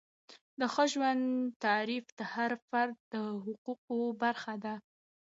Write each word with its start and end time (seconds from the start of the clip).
د 0.59 0.61
ښه 0.73 0.83
ژوند 0.93 1.23
تعریف 1.63 2.05
د 2.19 2.21
هر 2.33 2.51
فرد 2.67 2.95
د 3.13 3.15
حقوقو 3.43 3.99
برخه 4.23 4.53
ده. 4.63 4.75